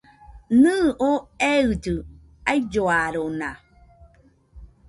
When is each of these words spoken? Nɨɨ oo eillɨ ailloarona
Nɨɨ 0.61 0.87
oo 1.07 1.17
eillɨ 1.51 1.95
ailloarona 2.51 3.49